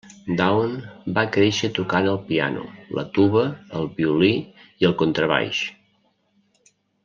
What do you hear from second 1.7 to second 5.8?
tocant el piano, la tuba, el violí i el contrabaix.